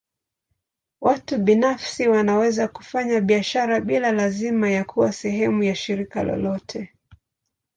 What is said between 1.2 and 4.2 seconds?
binafsi wanaweza kufanya biashara bila